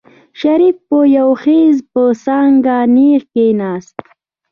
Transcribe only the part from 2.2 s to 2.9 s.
څانګه